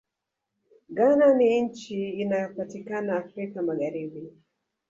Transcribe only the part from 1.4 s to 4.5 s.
nchi inayopatikana afrika magharibi